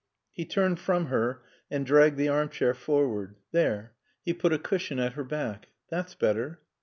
[0.31, 3.35] He turned from her and dragged the armchair forward.
[3.51, 3.93] "There."
[4.25, 5.67] He put a cushion at her back.
[5.91, 6.59] "That's better."